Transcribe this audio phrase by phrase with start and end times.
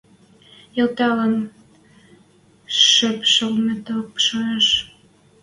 [0.81, 1.35] Элтӓлен
[2.87, 4.67] шыпшалметок шоэш...